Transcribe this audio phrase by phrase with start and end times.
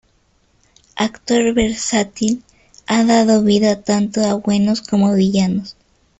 [0.95, 2.41] Actor versátil,
[2.87, 5.75] ha dado vida tanto a buenos como villanos.